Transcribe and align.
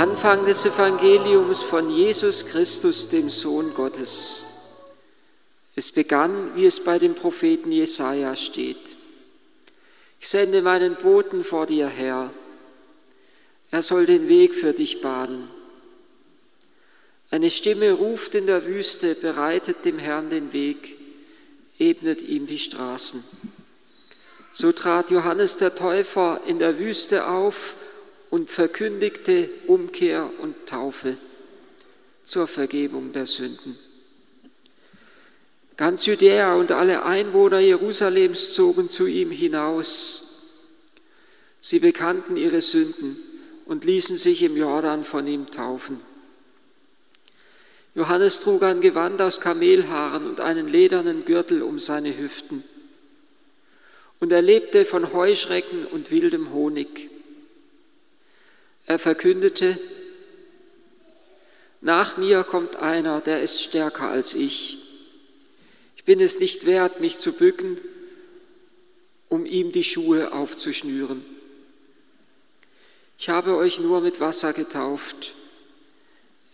Anfang 0.00 0.46
des 0.46 0.64
Evangeliums 0.64 1.60
von 1.60 1.90
Jesus 1.90 2.46
Christus, 2.46 3.10
dem 3.10 3.28
Sohn 3.28 3.74
Gottes. 3.74 4.46
Es 5.76 5.92
begann, 5.92 6.56
wie 6.56 6.64
es 6.64 6.82
bei 6.82 6.98
dem 6.98 7.14
Propheten 7.14 7.70
Jesaja 7.70 8.34
steht. 8.34 8.96
Ich 10.18 10.26
sende 10.26 10.62
meinen 10.62 10.96
Boten 10.96 11.44
vor 11.44 11.66
dir 11.66 11.86
her. 11.88 12.32
Er 13.70 13.82
soll 13.82 14.06
den 14.06 14.26
Weg 14.26 14.54
für 14.54 14.72
dich 14.72 15.02
bahnen. 15.02 15.50
Eine 17.30 17.50
Stimme 17.50 17.92
ruft 17.92 18.34
in 18.34 18.46
der 18.46 18.64
Wüste, 18.64 19.14
bereitet 19.14 19.84
dem 19.84 19.98
Herrn 19.98 20.30
den 20.30 20.54
Weg, 20.54 20.96
ebnet 21.78 22.22
ihm 22.22 22.46
die 22.46 22.58
Straßen. 22.58 23.22
So 24.54 24.72
trat 24.72 25.10
Johannes 25.10 25.58
der 25.58 25.74
Täufer 25.74 26.40
in 26.46 26.58
der 26.58 26.78
Wüste 26.78 27.28
auf 27.28 27.76
und 28.30 28.50
verkündigte 28.50 29.50
Umkehr 29.66 30.30
und 30.40 30.66
Taufe 30.66 31.16
zur 32.24 32.46
Vergebung 32.46 33.12
der 33.12 33.26
Sünden. 33.26 33.76
Ganz 35.76 36.06
Judäa 36.06 36.54
und 36.54 36.72
alle 36.72 37.04
Einwohner 37.04 37.58
Jerusalems 37.58 38.54
zogen 38.54 38.88
zu 38.88 39.06
ihm 39.06 39.30
hinaus. 39.30 40.26
Sie 41.60 41.78
bekannten 41.78 42.36
ihre 42.36 42.60
Sünden 42.60 43.18
und 43.66 43.84
ließen 43.84 44.16
sich 44.16 44.42
im 44.42 44.56
Jordan 44.56 45.04
von 45.04 45.26
ihm 45.26 45.50
taufen. 45.50 46.00
Johannes 47.94 48.40
trug 48.40 48.62
ein 48.62 48.80
Gewand 48.80 49.20
aus 49.20 49.40
Kamelhaaren 49.40 50.26
und 50.26 50.40
einen 50.40 50.68
ledernen 50.68 51.24
Gürtel 51.24 51.62
um 51.62 51.78
seine 51.78 52.16
Hüften. 52.16 52.62
Und 54.20 54.32
er 54.32 54.42
lebte 54.42 54.84
von 54.84 55.12
Heuschrecken 55.12 55.86
und 55.86 56.10
wildem 56.10 56.52
Honig. 56.52 57.10
Er 58.90 58.98
verkündete, 58.98 59.78
nach 61.80 62.16
mir 62.16 62.42
kommt 62.42 62.74
einer, 62.74 63.20
der 63.20 63.40
ist 63.40 63.62
stärker 63.62 64.08
als 64.08 64.34
ich. 64.34 64.78
Ich 65.94 66.02
bin 66.02 66.18
es 66.18 66.40
nicht 66.40 66.66
wert, 66.66 66.98
mich 66.98 67.16
zu 67.16 67.32
bücken, 67.32 67.80
um 69.28 69.46
ihm 69.46 69.70
die 69.70 69.84
Schuhe 69.84 70.32
aufzuschnüren. 70.32 71.24
Ich 73.16 73.28
habe 73.28 73.54
euch 73.54 73.78
nur 73.78 74.00
mit 74.00 74.18
Wasser 74.18 74.52
getauft, 74.52 75.36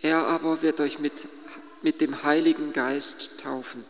er 0.02 0.26
aber 0.26 0.60
wird 0.60 0.80
euch 0.80 0.98
mit, 0.98 1.28
mit 1.80 2.02
dem 2.02 2.22
Heiligen 2.22 2.74
Geist 2.74 3.40
taufen. 3.40 3.82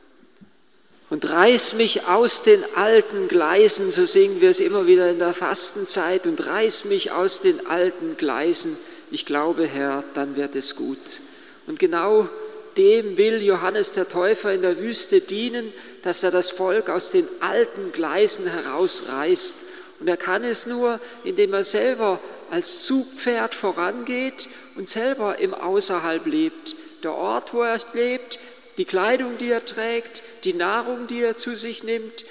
Und 1.08 1.30
reiß 1.30 1.74
mich 1.74 2.06
aus 2.06 2.42
den 2.42 2.64
alten 2.74 3.28
Gleisen, 3.28 3.90
so 3.90 4.04
singen 4.04 4.40
wir 4.40 4.50
es 4.50 4.58
immer 4.58 4.88
wieder 4.88 5.08
in 5.08 5.20
der 5.20 5.34
Fastenzeit, 5.34 6.26
und 6.26 6.44
reiß 6.44 6.86
mich 6.86 7.12
aus 7.12 7.40
den 7.40 7.66
alten 7.66 8.16
Gleisen. 8.16 8.76
Ich 9.12 9.24
glaube, 9.24 9.66
Herr, 9.66 10.04
dann 10.14 10.34
wird 10.34 10.56
es 10.56 10.74
gut. 10.74 11.20
Und 11.68 11.78
genau 11.78 12.28
dem 12.76 13.16
will 13.16 13.40
Johannes 13.40 13.92
der 13.92 14.08
Täufer 14.08 14.52
in 14.52 14.62
der 14.62 14.78
Wüste 14.78 15.20
dienen, 15.20 15.72
dass 16.02 16.22
er 16.22 16.30
das 16.30 16.50
Volk 16.50 16.90
aus 16.90 17.10
den 17.10 17.26
alten 17.40 17.92
Gleisen 17.92 18.46
herausreißt. 18.46 19.66
Und 20.00 20.08
er 20.08 20.16
kann 20.16 20.44
es 20.44 20.66
nur, 20.66 21.00
indem 21.24 21.54
er 21.54 21.64
selber 21.64 22.20
als 22.50 22.84
Zugpferd 22.84 23.54
vorangeht 23.54 24.48
und 24.76 24.88
selber 24.88 25.38
im 25.38 25.54
Außerhalb 25.54 26.26
lebt. 26.26 26.76
Der 27.02 27.14
Ort, 27.14 27.54
wo 27.54 27.62
er 27.62 27.78
lebt, 27.94 28.38
die 28.78 28.84
Kleidung, 28.84 29.38
die 29.38 29.48
er 29.48 29.64
trägt, 29.64 30.22
die 30.44 30.54
Nahrung, 30.54 31.06
die 31.06 31.20
er 31.22 31.36
zu 31.36 31.56
sich 31.56 31.82
nimmt, 31.82 32.24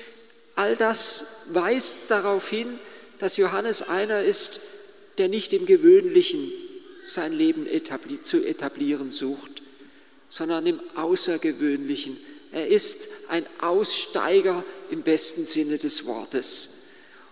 all 0.55 0.75
das 0.75 1.47
weist 1.53 2.09
darauf 2.09 2.49
hin, 2.49 2.79
dass 3.19 3.37
Johannes 3.37 3.81
einer 3.83 4.21
ist, 4.21 4.61
der 5.17 5.29
nicht 5.29 5.53
im 5.53 5.65
Gewöhnlichen 5.65 6.51
sein 7.03 7.33
Leben 7.33 7.67
etabli 7.67 8.21
zu 8.21 8.43
etablieren 8.43 9.11
sucht, 9.11 9.61
sondern 10.27 10.65
im 10.65 10.79
Außergewöhnlichen. 10.95 12.17
Er 12.51 12.67
ist 12.67 13.07
ein 13.29 13.45
Aussteiger 13.61 14.63
im 14.89 15.01
besten 15.01 15.45
Sinne 15.45 15.77
des 15.77 16.05
Wortes. 16.05 16.85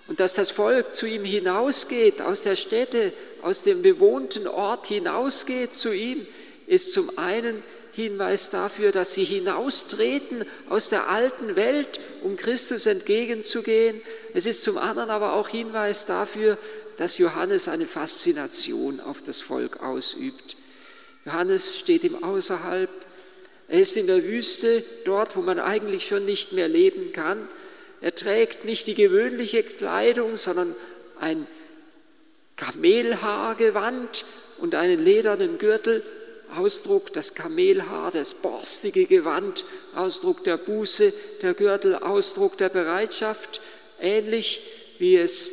Und 0.07 0.19
dass 0.19 0.35
das 0.35 0.51
Volk 0.51 0.94
zu 0.94 1.06
ihm 1.06 1.24
hinausgeht, 1.24 2.22
aus 2.22 2.44
der 2.44 2.56
Städte, 2.56 3.13
aus 3.41 3.63
dem 3.63 3.81
bewohnten 3.81 4.47
Ort 4.47 4.88
hinausgeht 4.88 5.74
zu 5.74 5.94
ihm, 5.94 6.25
ist 6.68 6.91
zum 6.91 7.18
einen 7.18 7.63
Hinweis 7.94 8.50
dafür, 8.50 8.92
dass 8.92 9.14
sie 9.14 9.24
hinaustreten 9.24 10.46
aus 10.68 10.90
der 10.90 11.09
alten 11.09 11.56
Welt, 11.56 12.00
um 12.24 12.36
Christus 12.36 12.88
entgegenzugehen. 12.88 14.02
Es 14.34 14.48
ist 14.48 14.64
zum 14.64 14.80
anderen 14.80 15.12
aber 15.12 15.34
auch 15.34 15.48
Hinweis 15.48 16.08
dafür, 16.08 16.58
dass 16.98 17.20
Johannes 17.20 17.68
eine 17.68 17.86
Faszination 17.86 19.00
auf 19.00 19.22
das 19.22 19.42
Volk 19.42 19.81
ausübt. 19.81 20.58
Johannes 21.26 21.78
steht 21.78 22.04
im 22.04 22.24
Außerhalb, 22.24 22.90
er 23.68 23.80
ist 23.80 23.96
in 23.96 24.08
der 24.08 24.24
Wüste, 24.24 24.84
dort, 25.06 25.36
wo 25.36 25.42
man 25.42 25.60
eigentlich 25.60 26.06
schon 26.08 26.25
nicht 26.25 26.52
mehr 26.52 26.68
leben 26.68 27.14
kann. 27.14 27.48
Er 28.02 28.14
trägt 28.14 28.66
nicht 28.66 28.88
die 28.88 28.96
gewöhnliche 28.96 29.64
Kleidung, 29.64 30.36
sondern 30.36 30.75
ein 31.20 31.48
Kamelhaargewand 32.58 34.25
und 34.58 34.75
einen 34.75 35.04
ledernen 35.04 35.58
Gürtel 35.60 36.04
Ausdruck 36.58 37.14
das 37.14 37.36
Kamelhaar, 37.36 38.12
das 38.12 38.34
borstige 38.34 39.06
Gewand, 39.06 39.66
Ausdruck 39.96 40.44
der 40.44 40.58
Buße, 40.58 41.14
der 41.41 41.53
Gürtel, 41.53 41.96
Ausdruck 41.96 42.58
der 42.58 42.69
Bereitschaft, 42.69 43.62
ähnlich 44.00 44.62
wie 45.00 45.18
es 45.18 45.52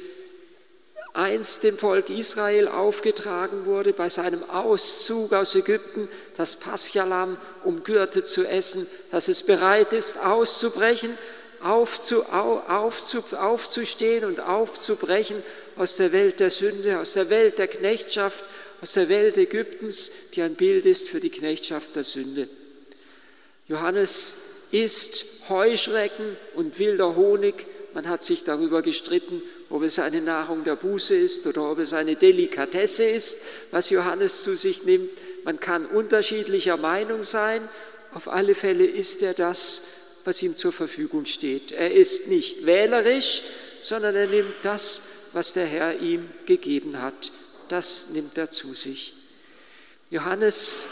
einst 1.13 1.65
dem 1.65 1.77
Volk 1.77 2.09
Israel 2.11 2.69
aufgetragen 2.69 3.67
wurde 3.67 3.93
bei 3.93 4.09
seinem 4.09 4.49
Auszug 4.51 5.33
aus 5.33 5.55
Ägypten, 5.55 6.09
das 6.37 6.57
Paschalam, 6.57 7.37
um 7.65 7.83
Gürte 7.83 8.25
zu 8.25 8.47
essen, 8.47 8.87
dass 9.11 9.29
es 9.29 9.43
bereit 9.43 9.93
ist, 9.93 10.25
auszubrechen, 10.25 11.17
aufzu, 11.63 12.25
aufzu, 12.25 13.25
aufzustehen 13.37 14.25
und 14.25 14.41
aufzubrechen 14.41 15.43
aus 15.77 15.97
der 15.97 16.13
Welt 16.13 16.41
der 16.41 16.51
Sünde, 16.51 16.99
aus 17.01 17.15
der 17.15 17.29
Welt 17.29 17.59
der 17.59 17.69
Knechtschaft, 17.69 18.45
aus 18.81 18.95
der 18.95 19.09
Welt 19.09 19.37
Ägyptens, 19.37 20.31
die 20.35 20.43
ein 20.43 20.55
Bild 20.55 20.87
ist 20.87 21.09
für 21.09 21.21
die 21.21 21.31
Knechtschaft 21.31 21.95
der 21.97 22.05
Sünde. 22.05 22.49
Johannes 23.69 24.37
isst 24.71 25.49
Heuschrecken 25.49 26.37
und 26.55 26.79
wilder 26.79 27.15
Honig. 27.15 27.67
Man 27.93 28.09
hat 28.09 28.25
sich 28.25 28.45
darüber 28.45 28.83
gestritten, 28.83 29.43
ob 29.69 29.83
es 29.83 29.99
eine 29.99 30.23
Nahrung 30.23 30.65
der 30.65 30.77
Buße 30.77 31.15
ist 31.15 31.47
oder 31.47 31.71
ob 31.71 31.79
es 31.79 31.93
eine 31.93 32.17
Delikatesse 32.17 33.05
ist, 33.05 33.43
was 33.71 33.91
Johannes 33.91 34.43
zu 34.43 34.57
sich 34.57 34.85
nimmt. 34.85 35.11
Man 35.45 35.61
kann 35.61 35.87
unterschiedlicher 35.87 36.77
Meinung 36.77 37.23
sein. 37.23 37.69
Auf 38.15 38.29
alle 38.29 38.55
Fälle 38.55 38.87
ist 38.87 39.23
er 39.23 39.35
das, 39.35 39.87
was 40.25 40.43
ihm 40.43 40.57
zur 40.57 40.73
Verfügung 40.73 41.27
steht. 41.27 41.73
Er 41.73 41.93
ist 41.93 42.29
nicht 42.29 42.65
wählerisch, 42.65 43.43
sondern 43.81 44.15
er 44.15 44.27
nimmt 44.27 44.55
das, 44.63 45.09
was 45.33 45.53
der 45.53 45.67
Herr 45.67 45.99
ihm 46.01 46.29
gegeben 46.47 47.01
hat 47.01 47.31
das 47.73 48.11
nimmt 48.11 48.37
er 48.37 48.51
zu 48.51 48.75
sich. 48.75 49.15
Johannes 50.11 50.89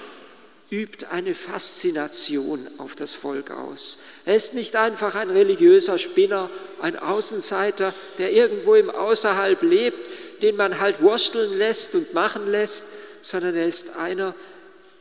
übt 0.70 1.06
eine 1.06 1.34
Faszination 1.34 2.68
auf 2.78 2.94
das 2.94 3.14
Volk 3.14 3.50
aus. 3.50 4.00
Er 4.26 4.36
ist 4.36 4.54
nicht 4.54 4.76
einfach 4.76 5.14
ein 5.14 5.30
religiöser 5.30 5.98
Spinner, 5.98 6.50
ein 6.80 6.96
Außenseiter, 6.96 7.94
der 8.18 8.32
irgendwo 8.32 8.74
im 8.74 8.90
Außerhalb 8.90 9.62
lebt, 9.62 9.98
den 10.42 10.56
man 10.56 10.78
halt 10.78 11.00
wursteln 11.00 11.56
lässt 11.56 11.94
und 11.94 12.12
machen 12.14 12.50
lässt, 12.50 12.92
sondern 13.22 13.56
er 13.56 13.66
ist 13.66 13.96
einer, 13.96 14.34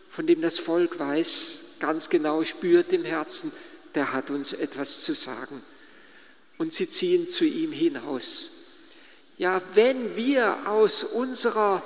von 0.10 0.25
dem 0.25 0.42
das 0.42 0.57
Volk 0.57 0.98
weiß, 0.98 1.75
ganz 1.80 2.10
genau 2.10 2.44
spürt 2.44 2.92
im 2.94 3.04
Herzen, 3.04 3.52
der 3.94 4.13
hat 4.13 4.30
uns 4.30 4.54
etwas 4.54 5.02
zu 5.02 5.13
sagen. 5.13 5.62
Und 6.57 6.74
sie 6.74 6.90
ziehen 6.90 7.30
zu 7.30 7.46
ihm 7.46 7.72
hinaus. 7.72 8.56
Ja, 9.38 9.62
wenn 9.75 10.16
wir 10.16 10.57
aus 10.66 11.04
unserer 11.04 11.84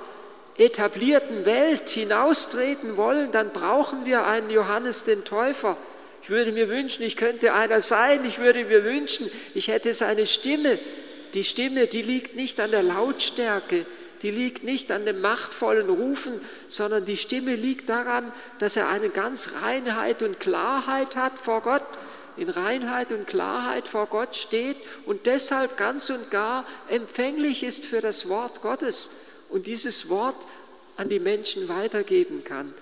etablierten 0.57 1.45
Welt 1.45 1.89
hinaustreten 1.89 2.95
wollen, 2.95 3.31
dann 3.33 3.51
brauchen 3.51 4.06
wir 4.06 4.25
einen 4.25 4.50
Johannes 4.50 5.03
den 5.03 5.25
Täufer. 5.25 5.75
Ich 6.24 6.30
würde 6.30 6.53
mir 6.53 6.69
wünschen, 6.69 7.03
ich 7.03 7.18
könnte 7.18 7.53
einer 7.53 7.81
sein. 7.81 8.24
Ich 8.25 8.39
würde 8.39 8.63
mir 8.63 8.86
wünschen, 8.86 9.30
ich 9.53 9.68
hätte 9.68 9.92
seine 9.92 10.25
Stimme. 10.25 10.80
Die 11.33 11.44
Stimme, 11.44 11.88
die 11.88 12.01
liegt 12.01 12.36
nicht 12.36 12.59
an 12.59 12.71
der 12.71 12.83
Lautstärke, 12.83 13.86
die 14.21 14.31
liegt 14.31 14.63
nicht 14.63 14.92
an 14.92 15.06
dem 15.06 15.19
machtvollen 15.19 15.89
Rufen, 15.89 16.39
sondern 16.68 17.06
die 17.06 17.18
Stimme 17.18 17.56
liegt 17.56 17.89
daran, 17.89 18.31
dass 18.59 18.77
er 18.77 18.89
eine 18.89 19.09
ganz 19.09 19.56
Reinheit 19.63 20.24
und 20.24 20.39
Klarheit 20.39 21.15
hat 21.15 21.39
vor 21.39 21.62
Gott 21.62 21.83
in 22.42 22.50
Reinheit 22.50 23.12
und 23.12 23.28
Klarheit 23.28 23.88
vor 23.88 24.08
Gott 24.08 24.36
steht 24.36 24.78
und 25.06 25.28
deshalb 25.28 25.78
ganz 25.78 26.10
und 26.10 26.32
gar 26.32 26.66
empfänglich 26.90 27.62
ist 27.62 27.86
für 27.86 28.02
das 28.02 28.28
Wort 28.30 28.64
Gottes 28.64 29.12
und 29.50 29.68
dieses 29.68 30.10
Wort 30.10 30.48
an 30.98 31.08
die 31.08 31.20
Menschen 31.20 31.70
weitergeben 31.70 32.44
kann. 32.44 32.74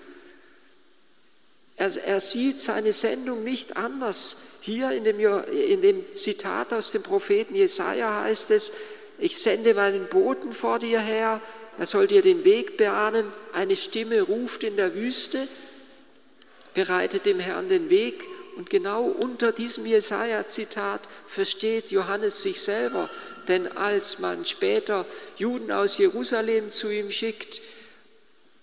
Er, 1.76 1.94
er 2.06 2.20
sieht 2.20 2.58
seine 2.62 2.94
Sendung 2.94 3.44
nicht 3.44 3.76
anders. 3.76 4.60
Hier 4.62 4.92
in 4.92 5.04
dem, 5.04 5.20
in 5.20 5.82
dem 5.82 6.10
Zitat 6.14 6.72
aus 6.72 6.92
dem 6.92 7.02
Propheten 7.02 7.54
Jesaja 7.54 8.22
heißt 8.22 8.50
es: 8.52 8.72
Ich 9.18 9.36
sende 9.36 9.74
meinen 9.74 10.06
Boten 10.06 10.54
vor 10.54 10.78
dir 10.78 11.00
her, 11.00 11.42
er 11.78 11.86
soll 11.86 12.06
dir 12.06 12.22
den 12.22 12.44
Weg 12.44 12.78
bahnen. 12.78 13.30
Eine 13.52 13.76
Stimme 13.76 14.22
ruft 14.22 14.64
in 14.64 14.76
der 14.76 14.94
Wüste, 14.94 15.46
bereitet 16.72 17.26
dem 17.26 17.40
Herrn 17.40 17.68
den 17.68 17.90
Weg. 17.90 18.26
Und 18.60 18.68
genau 18.68 19.04
unter 19.04 19.52
diesem 19.52 19.86
Jesaja-Zitat 19.86 21.00
versteht 21.26 21.90
Johannes 21.92 22.42
sich 22.42 22.60
selber. 22.60 23.08
Denn 23.48 23.66
als 23.74 24.18
man 24.18 24.44
später 24.44 25.06
Juden 25.38 25.72
aus 25.72 25.96
Jerusalem 25.96 26.68
zu 26.68 26.90
ihm 26.90 27.10
schickt, 27.10 27.62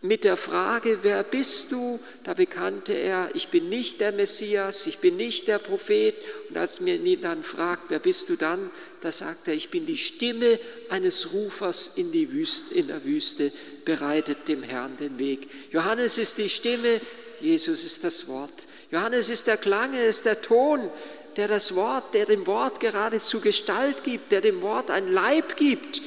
mit 0.04 0.24
der 0.24 0.38
Frage, 0.38 1.00
wer 1.02 1.24
bist 1.24 1.72
du? 1.72 2.00
Da 2.24 2.36
bekannte 2.36 2.94
er, 2.94 3.32
ich 3.34 3.48
bin 3.48 3.70
nicht 3.70 4.00
der 4.00 4.12
Messias, 4.12 4.86
ich 4.86 5.00
bin 5.00 5.18
nicht 5.18 5.48
der 5.48 5.58
Prophet. 5.58 6.14
Und 6.50 6.58
als 6.58 6.80
man 6.80 7.04
ihn 7.04 7.22
dann 7.22 7.42
fragt, 7.42 7.86
wer 7.90 7.98
bist 7.98 8.30
du 8.30 8.36
dann? 8.36 8.70
Da 9.02 9.12
sagt 9.12 9.48
er, 9.48 9.56
ich 9.56 9.72
bin 9.72 9.88
die 9.88 9.98
Stimme 9.98 10.60
eines 10.90 11.34
Rufers 11.34 11.94
in, 11.96 12.12
die 12.12 12.32
Wüste, 12.32 12.76
in 12.76 12.86
der 12.86 13.04
Wüste, 13.04 13.52
bereitet 13.84 14.48
dem 14.48 14.62
Herrn 14.62 14.96
den 14.98 15.18
Weg. 15.18 15.50
Johannes 15.72 16.20
ist 16.20 16.38
die 16.38 16.50
Stimme, 16.50 17.02
Jesus 17.39 17.84
ist 17.84 18.04
das 18.04 18.28
Wort. 18.28 18.68
Johannes 18.92 19.30
ist 19.30 19.48
der 19.48 19.57
Klang, 19.57 19.94
er 19.94 20.07
ist 20.07 20.25
der 20.25 20.42
Ton, 20.42 20.89
der 21.36 21.48
das 21.48 21.75
Wort, 21.75 22.13
der 22.13 22.25
dem 22.25 22.48
Wort 22.48 22.80
geradezu 22.80 23.39
Gestalt 23.39 24.04
gibt, 24.04 24.31
der 24.31 24.42
dem 24.42 24.62
Wort 24.62 24.89
ein 24.89 25.12
Leib 25.12 25.56
gibt, 25.56 26.01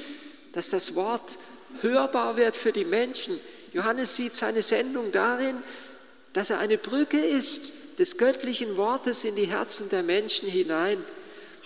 dass 0.52 0.70
das 0.70 0.94
Wort 0.94 1.38
hörbar 1.82 2.36
wird 2.36 2.56
für 2.56 2.72
die 2.72 2.84
Menschen. 2.84 3.38
Johannes 3.72 4.16
sieht 4.16 4.34
seine 4.34 4.62
Sendung 4.62 5.12
darin, 5.12 5.62
dass 6.32 6.50
er 6.50 6.58
eine 6.58 6.78
Brücke 6.78 7.18
ist 7.18 7.98
des 7.98 8.18
göttlichen 8.18 8.76
Wortes 8.76 9.24
in 9.24 9.36
die 9.36 9.46
Herzen 9.46 9.88
der 9.90 10.02
Menschen 10.02 10.48
hinein, 10.48 11.04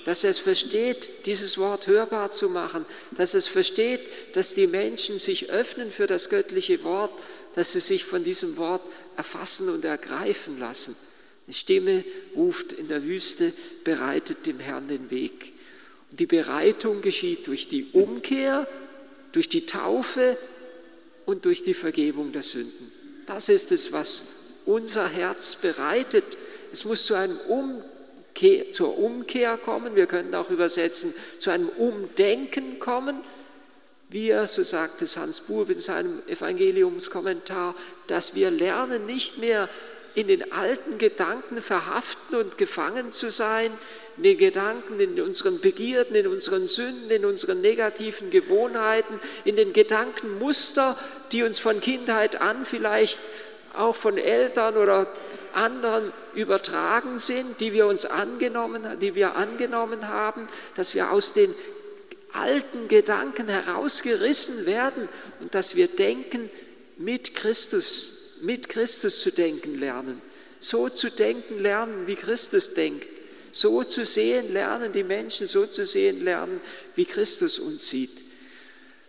dass 0.04 0.24
es 0.24 0.38
versteht, 0.38 1.26
dieses 1.26 1.58
Wort 1.58 1.86
hörbar 1.86 2.30
zu 2.30 2.48
machen, 2.48 2.84
dass 3.16 3.34
es 3.34 3.46
versteht, 3.46 4.00
dass 4.34 4.54
die 4.54 4.66
Menschen 4.66 5.18
sich 5.18 5.50
öffnen 5.50 5.90
für 5.90 6.06
das 6.06 6.28
göttliche 6.28 6.82
Wort, 6.84 7.12
dass 7.54 7.72
sie 7.72 7.80
sich 7.80 8.04
von 8.04 8.22
diesem 8.22 8.56
Wort 8.56 8.82
erfassen 9.16 9.68
und 9.68 9.84
ergreifen 9.84 10.58
lassen. 10.58 10.96
Eine 11.46 11.54
Stimme 11.54 12.04
ruft 12.34 12.72
in 12.72 12.88
der 12.88 13.02
Wüste, 13.04 13.52
bereitet 13.84 14.46
dem 14.46 14.60
Herrn 14.60 14.88
den 14.88 15.10
Weg. 15.10 15.52
Und 16.10 16.20
die 16.20 16.26
Bereitung 16.26 17.00
geschieht 17.00 17.46
durch 17.46 17.68
die 17.68 17.88
Umkehr, 17.92 18.68
durch 19.32 19.48
die 19.48 19.66
Taufe 19.66 20.38
und 21.26 21.44
durch 21.44 21.62
die 21.62 21.74
Vergebung 21.74 22.32
der 22.32 22.42
Sünden. 22.42 22.92
Das 23.26 23.48
ist 23.48 23.72
es, 23.72 23.92
was 23.92 24.24
unser 24.66 25.08
Herz 25.08 25.56
bereitet. 25.56 26.24
Es 26.72 26.84
muss 26.84 27.06
zu 27.06 27.14
einem 27.14 27.38
Umkehr, 27.48 27.93
zur 28.70 28.98
Umkehr 28.98 29.56
kommen. 29.56 29.94
Wir 29.94 30.06
könnten 30.06 30.34
auch 30.34 30.50
übersetzen, 30.50 31.14
zu 31.38 31.50
einem 31.50 31.68
Umdenken 31.68 32.78
kommen. 32.78 33.20
Wir, 34.08 34.46
so 34.46 34.62
sagt 34.62 35.02
es 35.02 35.16
Hans 35.16 35.40
Bub 35.40 35.70
in 35.70 35.78
seinem 35.78 36.22
Evangeliumskommentar, 36.28 37.74
dass 38.06 38.34
wir 38.34 38.50
lernen, 38.50 39.06
nicht 39.06 39.38
mehr 39.38 39.68
in 40.14 40.28
den 40.28 40.52
alten 40.52 40.98
Gedanken 40.98 41.60
verhaften 41.60 42.36
und 42.36 42.56
gefangen 42.56 43.10
zu 43.10 43.30
sein, 43.30 43.72
in 44.16 44.22
den 44.22 44.38
Gedanken, 44.38 45.00
in 45.00 45.20
unseren 45.20 45.60
Begierden, 45.60 46.14
in 46.14 46.28
unseren 46.28 46.66
Sünden, 46.66 47.10
in 47.10 47.24
unseren 47.24 47.60
negativen 47.60 48.30
Gewohnheiten, 48.30 49.18
in 49.44 49.56
den 49.56 49.72
Gedankenmuster, 49.72 50.96
die 51.32 51.42
uns 51.42 51.58
von 51.58 51.80
Kindheit 51.80 52.40
an 52.40 52.64
vielleicht 52.64 53.20
auch 53.76 53.96
von 53.96 54.18
Eltern 54.18 54.76
oder 54.76 55.08
anderen 55.56 56.12
übertragen 56.34 57.18
sind, 57.18 57.60
die 57.60 57.72
wir 57.72 57.86
uns 57.86 58.04
angenommen, 58.04 58.98
die 59.00 59.14
wir 59.14 59.36
angenommen 59.36 60.08
haben, 60.08 60.46
dass 60.74 60.94
wir 60.94 61.10
aus 61.10 61.32
den 61.32 61.54
alten 62.32 62.88
Gedanken 62.88 63.48
herausgerissen 63.48 64.66
werden 64.66 65.08
und 65.40 65.54
dass 65.54 65.76
wir 65.76 65.86
denken 65.86 66.50
mit 66.96 67.34
Christus, 67.34 68.38
mit 68.42 68.68
Christus 68.68 69.20
zu 69.20 69.30
denken 69.30 69.78
lernen, 69.78 70.20
so 70.58 70.88
zu 70.88 71.10
denken 71.10 71.60
lernen, 71.60 72.06
wie 72.06 72.16
Christus 72.16 72.74
denkt. 72.74 73.08
So 73.52 73.84
zu 73.84 74.04
sehen 74.04 74.52
lernen, 74.52 74.90
die 74.90 75.04
Menschen 75.04 75.46
so 75.46 75.64
zu 75.64 75.84
sehen 75.84 76.24
lernen, 76.24 76.60
wie 76.96 77.04
Christus 77.04 77.60
uns 77.60 77.88
sieht. 77.88 78.10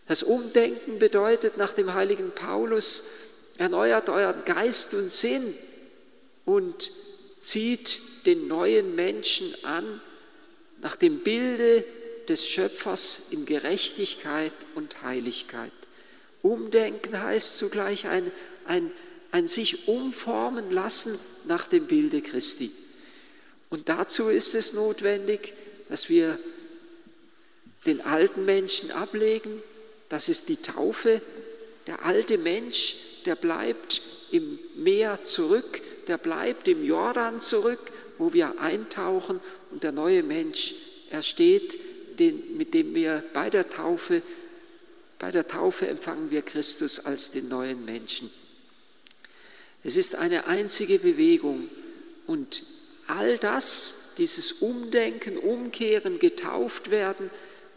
Das 0.08 0.22
Umdenken 0.22 1.00
bedeutet 1.00 1.58
nach 1.58 1.74
dem 1.74 1.96
heiligen 1.96 2.30
Paulus, 2.30 3.06
erneuert 3.58 4.08
euren 4.10 4.46
Geist 4.46 4.94
und 4.94 5.12
Sinn 5.12 5.56
und 6.46 6.92
zieht 7.40 8.26
den 8.26 8.48
neuen 8.48 8.96
Menschen 8.96 9.54
an 9.64 10.02
nach 10.82 10.96
dem 10.96 11.20
Bilde 11.20 11.84
des 12.28 12.48
Schöpfers 12.48 13.28
in 13.32 13.46
Gerechtigkeit 13.46 14.54
und 14.76 15.04
Heiligkeit. 15.04 15.72
Umdenken 16.42 17.22
heißt 17.22 17.58
zugleich 17.58 18.08
ein, 18.08 18.32
ein, 18.66 18.92
ein 19.32 19.48
sich 19.48 19.88
umformen 19.88 20.72
lassen 20.72 21.20
nach 21.48 21.68
dem 21.68 21.88
Bilde 21.88 22.22
Christi. 22.22 22.72
Und 23.70 23.90
dazu 23.90 24.30
ist 24.30 24.56
es 24.56 24.74
notwendig, 24.74 25.54
dass 25.90 26.10
wir 26.10 26.40
den 27.86 28.02
alten 28.02 28.46
Menschen 28.46 28.92
ablegen. 28.92 29.62
Das 30.10 30.30
ist 30.30 30.50
die 30.50 30.58
Taufe. 30.58 31.22
Der 31.88 32.06
alte 32.06 32.38
Mensch, 32.38 32.96
der 33.26 33.36
bleibt 33.36 34.02
im 34.32 34.60
Meer 34.76 35.24
zurück, 35.24 35.82
der 36.08 36.18
bleibt 36.18 36.68
im 36.68 36.84
Jordan 36.84 37.40
zurück, 37.40 37.92
wo 38.18 38.34
wir 38.34 38.60
eintauchen. 38.60 39.40
Und 39.72 39.84
der 39.84 39.92
neue 39.92 40.24
Mensch, 40.24 40.76
er 41.10 41.22
steht, 41.22 41.80
den, 42.20 42.58
mit 42.58 42.74
dem 42.74 42.96
wir 42.96 43.24
bei 43.34 43.50
der 43.50 43.70
Taufe, 43.70 44.22
bei 45.20 45.32
der 45.32 45.48
Taufe 45.48 45.88
empfangen 45.88 46.32
wir 46.32 46.42
Christus 46.42 47.06
als 47.06 47.32
den 47.32 47.50
neuen 47.50 47.86
Menschen. 47.86 48.30
Es 49.84 49.98
ist 49.98 50.16
eine 50.16 50.48
einzige 50.48 51.00
Bewegung 51.00 51.70
und 52.26 52.64
all 53.08 53.38
das, 53.38 54.16
dieses 54.18 54.54
Umdenken, 54.54 55.38
Umkehren, 55.38 56.20
getauft 56.20 56.90
werden, 56.90 57.30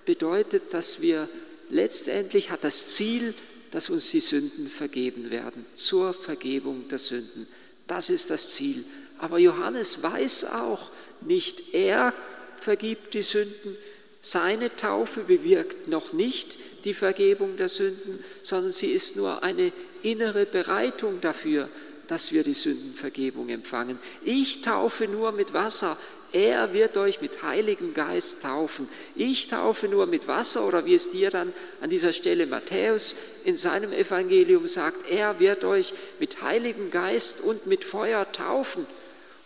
bedeutet, 0.07 0.73
dass 0.73 1.03
wir 1.03 1.29
letztendlich 1.69 2.51
hat 2.51 2.65
das 2.65 2.89
Ziel, 2.89 3.35
dass 3.71 3.91
uns 3.91 4.11
die 4.11 4.21
Sünden 4.21 4.69
vergeben 4.71 5.31
werden, 5.31 5.67
zur 5.75 6.15
Vergebung 6.15 6.89
der 6.89 6.99
Sünden. 6.99 7.47
Das 7.89 8.11
ist 8.11 8.31
das 8.31 8.55
Ziel. 8.55 8.85
Aber 9.19 9.39
Johannes 9.39 10.03
weiß 10.03 10.53
auch, 10.53 10.91
nicht 11.21 11.75
er 11.75 12.15
vergibt 12.61 13.15
die 13.15 13.23
Sünden, 13.23 13.77
seine 14.21 14.75
Taufe 14.75 15.21
bewirkt 15.21 15.89
noch 15.89 16.13
nicht 16.13 16.59
die 16.85 16.95
Vergebung 16.95 17.57
der 17.57 17.69
Sünden, 17.69 18.23
sondern 18.43 18.71
sie 18.71 18.89
ist 18.89 19.17
nur 19.17 19.43
eine 19.43 19.73
innere 20.03 20.45
Bereitung 20.45 21.21
dafür, 21.21 21.69
dass 22.09 22.33
wir 22.33 22.43
die 22.43 22.55
Sündenvergebung 22.55 23.49
empfangen. 23.49 23.99
Ich 24.25 24.63
taufe 24.63 25.07
nur 25.07 25.33
mit 25.33 25.53
Wasser. 25.53 25.97
Er 26.33 26.75
wird 26.75 26.97
euch 26.97 27.21
mit 27.21 27.43
Heiligem 27.43 27.95
Geist 27.95 28.43
taufen. 28.43 28.89
Ich 29.15 29.49
taufe 29.49 29.89
nur 29.89 30.07
mit 30.07 30.29
Wasser 30.29 30.67
oder 30.67 30.85
wie 30.85 30.95
es 30.95 31.11
dir 31.11 31.31
dann 31.31 31.55
an 31.81 31.89
dieser 31.89 32.13
Stelle 32.13 32.47
Matthäus 32.47 33.17
in 33.45 33.57
seinem 33.57 33.93
Evangelium 33.93 34.67
sagt, 34.67 35.11
er 35.11 35.41
wird 35.41 35.65
euch 35.65 35.95
mit 36.19 36.43
Heiligem 36.43 36.91
Geist 36.91 37.41
und 37.41 37.67
mit 37.67 37.85
Feuer 37.85 38.31
taufen. 38.31 38.87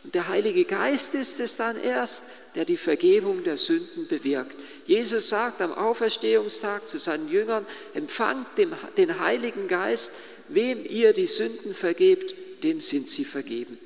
Und 0.05 0.17
der 0.17 0.27
Heilige 0.27 0.65
Geist 0.65 1.15
ist 1.15 1.39
es 1.39 1.57
dann 1.57 1.81
erst, 1.81 2.25
der 2.57 2.65
die 2.65 2.77
Vergebung 2.77 3.45
der 3.45 3.57
Sünden 3.57 4.09
bewirkt. 4.09 4.57
Jesus 4.85 5.29
sagt 5.29 5.61
am 5.61 5.73
Auferstehungstag 5.73 6.85
zu 6.87 6.99
seinen 6.99 7.31
Jüngern, 7.31 7.65
empfangt 7.95 8.49
den 8.59 9.21
Heiligen 9.21 9.69
Geist, 9.69 10.15
wem 10.49 10.85
ihr 10.85 11.13
die 11.13 11.27
Sünden 11.27 11.73
vergebt, 11.75 12.35
dem 12.65 12.81
sind 12.81 13.09
sie 13.09 13.25
vergeben. 13.25 13.79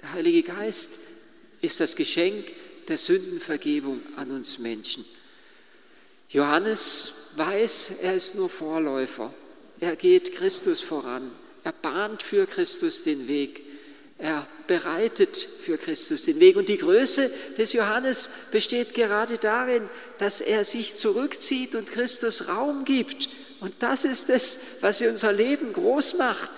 Der 0.00 0.12
Heilige 0.12 0.44
Geist 0.44 0.90
ist 1.64 1.80
das 1.80 1.96
Geschenk 1.96 2.44
der 2.88 2.98
Sündenvergebung 2.98 4.00
an 4.16 4.30
uns 4.30 4.58
Menschen. 4.58 5.04
Johannes 6.28 7.30
weiß, 7.36 7.98
er 8.02 8.14
ist 8.14 8.34
nur 8.34 8.50
Vorläufer. 8.50 9.32
Er 9.80 9.96
geht 9.96 10.34
Christus 10.34 10.80
voran. 10.80 11.30
Er 11.62 11.72
bahnt 11.72 12.22
für 12.22 12.46
Christus 12.46 13.02
den 13.02 13.26
Weg. 13.28 13.62
Er 14.18 14.46
bereitet 14.66 15.36
für 15.36 15.78
Christus 15.78 16.24
den 16.24 16.40
Weg. 16.40 16.56
Und 16.56 16.68
die 16.68 16.78
Größe 16.78 17.30
des 17.56 17.72
Johannes 17.72 18.30
besteht 18.50 18.94
gerade 18.94 19.38
darin, 19.38 19.88
dass 20.18 20.40
er 20.40 20.64
sich 20.64 20.94
zurückzieht 20.94 21.74
und 21.74 21.90
Christus 21.90 22.48
Raum 22.48 22.84
gibt. 22.84 23.28
Und 23.60 23.74
das 23.80 24.04
ist 24.04 24.28
es, 24.28 24.76
was 24.80 25.00
unser 25.00 25.32
Leben 25.32 25.72
groß 25.72 26.18
macht. 26.18 26.50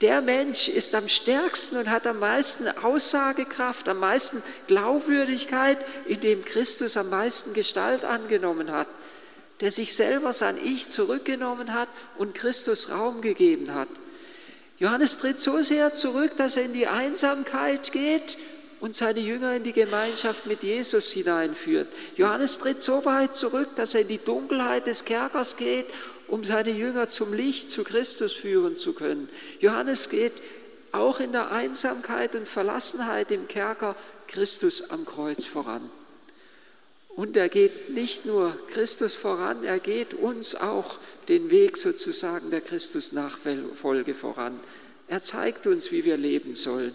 Der 0.00 0.22
Mensch 0.22 0.68
ist 0.68 0.94
am 0.94 1.08
stärksten 1.08 1.76
und 1.76 1.90
hat 1.90 2.06
am 2.06 2.20
meisten 2.20 2.66
Aussagekraft, 2.68 3.86
am 3.86 3.98
meisten 3.98 4.42
Glaubwürdigkeit, 4.66 5.78
in 6.06 6.20
dem 6.20 6.42
Christus 6.44 6.96
am 6.96 7.10
meisten 7.10 7.52
Gestalt 7.52 8.06
angenommen 8.06 8.70
hat, 8.72 8.88
der 9.60 9.70
sich 9.70 9.94
selber 9.94 10.32
sein 10.32 10.56
Ich 10.64 10.88
zurückgenommen 10.88 11.74
hat 11.74 11.88
und 12.16 12.34
Christus 12.34 12.90
Raum 12.90 13.20
gegeben 13.20 13.74
hat. 13.74 13.88
Johannes 14.78 15.18
tritt 15.18 15.38
so 15.38 15.60
sehr 15.60 15.92
zurück, 15.92 16.32
dass 16.38 16.56
er 16.56 16.64
in 16.64 16.72
die 16.72 16.86
Einsamkeit 16.86 17.92
geht 17.92 18.38
und 18.80 18.96
seine 18.96 19.20
Jünger 19.20 19.56
in 19.56 19.64
die 19.64 19.74
Gemeinschaft 19.74 20.46
mit 20.46 20.62
Jesus 20.62 21.12
hineinführt. 21.12 21.88
Johannes 22.16 22.56
tritt 22.56 22.82
so 22.82 23.04
weit 23.04 23.34
zurück, 23.34 23.68
dass 23.76 23.94
er 23.94 24.00
in 24.00 24.08
die 24.08 24.24
Dunkelheit 24.24 24.86
des 24.86 25.04
Kerkers 25.04 25.58
geht 25.58 25.84
um 26.30 26.44
seine 26.44 26.70
Jünger 26.70 27.08
zum 27.08 27.32
Licht, 27.32 27.70
zu 27.70 27.82
Christus 27.82 28.32
führen 28.32 28.76
zu 28.76 28.92
können. 28.92 29.28
Johannes 29.58 30.08
geht 30.08 30.32
auch 30.92 31.20
in 31.20 31.32
der 31.32 31.50
Einsamkeit 31.50 32.34
und 32.34 32.48
Verlassenheit 32.48 33.30
im 33.30 33.48
Kerker 33.48 33.96
Christus 34.28 34.90
am 34.90 35.04
Kreuz 35.04 35.44
voran. 35.44 35.90
Und 37.08 37.36
er 37.36 37.48
geht 37.48 37.90
nicht 37.90 38.24
nur 38.24 38.56
Christus 38.68 39.14
voran, 39.14 39.64
er 39.64 39.80
geht 39.80 40.14
uns 40.14 40.54
auch 40.54 40.98
den 41.28 41.50
Weg 41.50 41.76
sozusagen 41.76 42.50
der 42.50 42.60
Christus-Nachfolge 42.60 44.14
voran. 44.14 44.58
Er 45.08 45.20
zeigt 45.20 45.66
uns, 45.66 45.90
wie 45.90 46.04
wir 46.04 46.16
leben 46.16 46.54
sollen. 46.54 46.94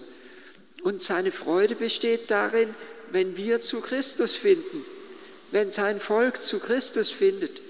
Und 0.84 1.02
seine 1.02 1.32
Freude 1.32 1.76
besteht 1.76 2.32
darin, 2.32 2.74
wenn 3.12 3.36
wir 3.36 3.60
zu 3.60 3.82
Christus 3.82 4.36
finden, 4.36 4.86
wenn 5.52 5.70
sein 5.70 6.00
Volk 6.00 6.42
zu 6.42 6.60
Christus 6.60 7.12
findet. 7.12 7.62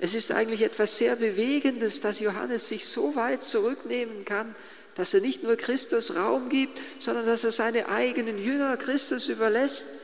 Es 0.00 0.14
ist 0.14 0.32
eigentlich 0.32 0.62
etwas 0.62 0.96
sehr 0.96 1.14
Bewegendes, 1.14 2.00
dass 2.00 2.20
Johannes 2.20 2.68
sich 2.68 2.86
so 2.86 3.14
weit 3.16 3.42
zurücknehmen 3.42 4.24
kann, 4.24 4.54
dass 4.94 5.12
er 5.12 5.20
nicht 5.20 5.42
nur 5.42 5.56
Christus 5.56 6.16
Raum 6.16 6.48
gibt, 6.48 6.78
sondern 6.98 7.26
dass 7.26 7.44
er 7.44 7.50
seine 7.50 7.88
eigenen 7.88 8.38
Jünger 8.38 8.76
Christus 8.78 9.28
überlässt. 9.28 10.00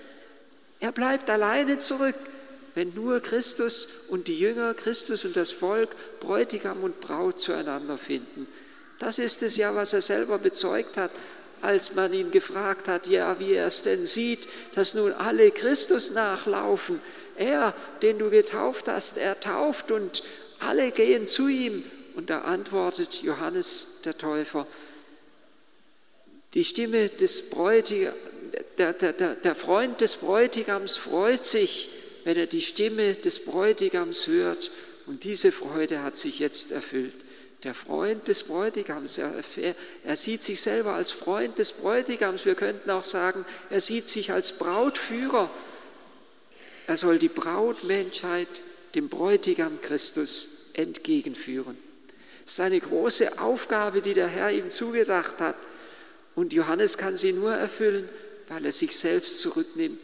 Er 0.80 0.92
bleibt 0.92 1.30
alleine 1.30 1.78
zurück, 1.78 2.14
wenn 2.74 2.92
nur 2.92 3.20
Christus 3.20 3.88
und 4.08 4.28
die 4.28 4.38
Jünger, 4.38 4.74
Christus 4.74 5.24
und 5.24 5.34
das 5.34 5.50
Volk, 5.50 5.96
Bräutigam 6.20 6.84
und 6.84 7.00
Braut 7.00 7.40
zueinander 7.40 7.96
finden. 7.96 8.46
Das 8.98 9.18
ist 9.18 9.42
es 9.42 9.56
ja, 9.56 9.74
was 9.74 9.94
er 9.94 10.02
selber 10.02 10.38
bezeugt 10.38 10.98
hat, 10.98 11.10
als 11.62 11.94
man 11.94 12.12
ihn 12.12 12.30
gefragt 12.30 12.88
hat, 12.88 13.06
ja, 13.06 13.38
wie 13.38 13.54
er 13.54 13.66
es 13.66 13.82
denn 13.82 14.04
sieht, 14.04 14.48
dass 14.74 14.94
nun 14.94 15.12
alle 15.12 15.50
Christus 15.50 16.12
nachlaufen. 16.12 17.00
Er, 17.36 17.74
den 18.02 18.18
du 18.18 18.30
getauft 18.30 18.88
hast, 18.88 19.18
er 19.18 19.38
tauft 19.40 19.90
und 19.90 20.22
alle 20.60 20.90
gehen 20.90 21.26
zu 21.26 21.48
ihm. 21.48 21.84
Und 22.14 22.30
da 22.30 22.42
antwortet 22.42 23.22
Johannes 23.22 24.00
der 24.04 24.16
Täufer, 24.16 24.66
die 26.54 26.64
Stimme 26.64 27.10
des 27.10 27.50
Bräutigams, 27.50 28.16
der, 28.78 28.94
der, 28.94 29.34
der 29.34 29.54
Freund 29.54 30.00
des 30.00 30.16
Bräutigams 30.16 30.96
freut 30.96 31.44
sich, 31.44 31.90
wenn 32.24 32.38
er 32.38 32.46
die 32.46 32.62
Stimme 32.62 33.12
des 33.14 33.44
Bräutigams 33.44 34.26
hört. 34.26 34.70
Und 35.06 35.24
diese 35.24 35.52
Freude 35.52 36.02
hat 36.02 36.16
sich 36.16 36.38
jetzt 36.38 36.72
erfüllt. 36.72 37.25
Der 37.62 37.74
Freund 37.74 38.28
des 38.28 38.44
Bräutigams, 38.44 39.18
er, 39.18 39.32
er, 40.04 40.16
sieht 40.16 40.42
sich 40.42 40.60
selber 40.60 40.92
als 40.92 41.10
Freund 41.10 41.58
des 41.58 41.72
Bräutigams. 41.72 42.44
Wir 42.44 42.54
könnten 42.54 42.90
auch 42.90 43.02
sagen, 43.02 43.44
er 43.70 43.80
sieht 43.80 44.08
sich 44.08 44.30
als 44.30 44.52
Brautführer. 44.58 45.50
Er 46.86 46.96
soll 46.96 47.18
die 47.18 47.28
Brautmenschheit 47.28 48.62
dem 48.94 49.08
Bräutigam 49.08 49.80
Christus 49.80 50.70
entgegenführen. 50.74 51.76
Das 52.44 52.52
ist 52.52 52.60
eine 52.60 52.78
große 52.78 53.40
Aufgabe, 53.40 54.02
die 54.02 54.14
der 54.14 54.28
Herr 54.28 54.52
ihm 54.52 54.70
zugedacht 54.70 55.40
hat. 55.40 55.56
Und 56.34 56.52
Johannes 56.52 56.98
kann 56.98 57.16
sie 57.16 57.32
nur 57.32 57.52
erfüllen, 57.52 58.08
weil 58.48 58.66
er 58.66 58.72
sich 58.72 58.96
selbst 58.96 59.40
zurücknimmt 59.40 59.98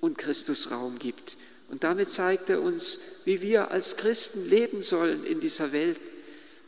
und 0.00 0.18
Christus 0.18 0.70
Raum 0.70 0.98
gibt. 0.98 1.38
Und 1.68 1.84
damit 1.84 2.10
zeigt 2.10 2.50
er 2.50 2.60
uns, 2.60 3.22
wie 3.24 3.40
wir 3.40 3.70
als 3.70 3.96
Christen 3.96 4.48
leben 4.48 4.82
sollen 4.82 5.24
in 5.24 5.40
dieser 5.40 5.72
Welt. 5.72 5.98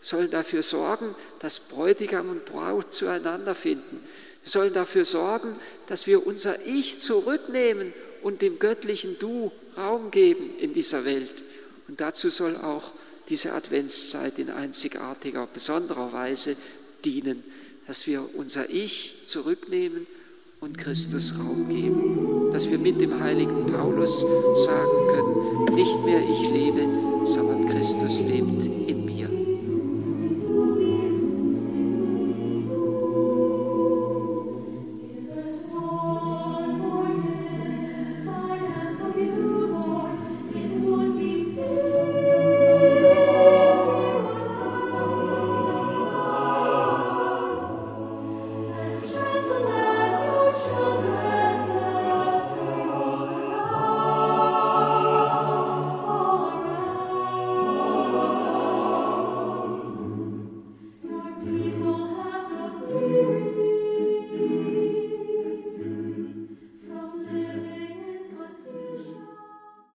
Sollen 0.01 0.31
dafür 0.31 0.63
sorgen, 0.63 1.15
dass 1.41 1.61
Bräutigam 1.61 2.29
und 2.29 2.45
Braut 2.45 2.93
zueinander 2.93 3.55
finden. 3.55 4.05
Wir 4.43 4.51
sollen 4.51 4.73
dafür 4.73 5.05
sorgen, 5.05 5.57
dass 5.87 6.07
wir 6.07 6.27
unser 6.27 6.67
Ich 6.67 6.99
zurücknehmen 6.99 7.93
und 8.23 8.43
dem 8.43 8.59
göttlichen 8.59 9.19
Du 9.19 9.51
Raum 9.77 10.11
geben 10.11 10.57
in 10.59 10.75
dieser 10.75 11.05
Welt. 11.05 11.43
Und 11.89 12.01
dazu 12.01 12.29
soll 12.29 12.57
auch 12.57 12.93
diese 13.29 13.53
Adventszeit 13.53 14.39
in 14.39 14.51
einzigartiger, 14.51 15.47
besonderer 15.47 16.13
Weise 16.13 16.57
dienen, 17.05 17.43
dass 17.87 18.07
wir 18.07 18.29
unser 18.35 18.69
Ich 18.71 19.23
zurücknehmen 19.25 20.07
und 20.61 20.77
Christus 20.79 21.35
Raum 21.39 21.69
geben, 21.69 22.51
dass 22.53 22.69
wir 22.69 22.79
mit 22.79 23.01
dem 23.01 23.21
heiligen 23.21 23.67
Paulus 23.67 24.21
sagen 24.21 25.09
können, 25.09 25.75
nicht 25.75 26.05
mehr 26.05 26.21
ich 26.21 26.49
lebe, 26.51 27.25
sondern 27.25 27.69
Christus 27.69 28.21
lebt 28.21 28.67
in 28.89 29.05
mir. 29.05 29.08